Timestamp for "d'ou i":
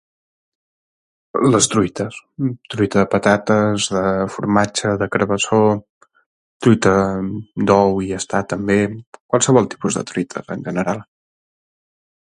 7.73-8.11